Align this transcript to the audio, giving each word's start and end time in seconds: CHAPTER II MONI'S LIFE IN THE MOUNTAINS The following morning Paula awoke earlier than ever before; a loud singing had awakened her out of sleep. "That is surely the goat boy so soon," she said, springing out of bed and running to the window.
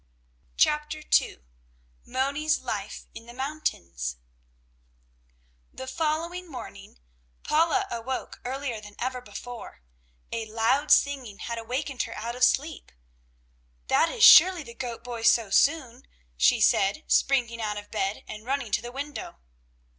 CHAPTER 0.57 1.03
II 1.21 1.43
MONI'S 2.07 2.61
LIFE 2.61 3.05
IN 3.13 3.27
THE 3.27 3.35
MOUNTAINS 3.35 4.17
The 5.71 5.85
following 5.85 6.49
morning 6.49 6.97
Paula 7.43 7.85
awoke 7.91 8.41
earlier 8.43 8.81
than 8.81 8.95
ever 8.97 9.21
before; 9.21 9.83
a 10.31 10.47
loud 10.47 10.89
singing 10.89 11.37
had 11.37 11.59
awakened 11.59 12.01
her 12.09 12.15
out 12.15 12.35
of 12.35 12.43
sleep. 12.43 12.91
"That 13.89 14.09
is 14.09 14.23
surely 14.23 14.63
the 14.63 14.73
goat 14.73 15.03
boy 15.03 15.21
so 15.21 15.51
soon," 15.51 16.07
she 16.35 16.59
said, 16.61 17.03
springing 17.05 17.61
out 17.61 17.77
of 17.77 17.91
bed 17.91 18.23
and 18.27 18.43
running 18.43 18.71
to 18.71 18.81
the 18.81 18.91
window. 18.91 19.37